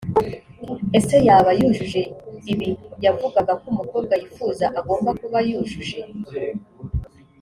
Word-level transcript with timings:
Ese 0.97 1.15
yaba 1.27 1.51
yujuje 1.59 2.01
ibi 2.53 2.69
yavugaga 3.05 3.53
ko 3.61 3.65
umukobwa 3.73 4.13
yifuza 4.21 4.65
agomba 4.79 5.09
kuba 5.21 5.37
yujuje 5.49 5.99